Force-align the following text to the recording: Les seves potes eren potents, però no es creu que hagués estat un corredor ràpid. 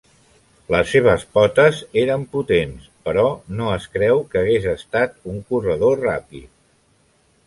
Les 0.75 0.91
seves 0.93 1.25
potes 1.37 1.81
eren 2.03 2.23
potents, 2.31 2.87
però 3.09 3.25
no 3.59 3.67
es 3.73 3.85
creu 3.97 4.23
que 4.31 4.39
hagués 4.41 4.65
estat 4.73 5.13
un 5.33 5.37
corredor 5.51 6.01
ràpid. 6.07 6.49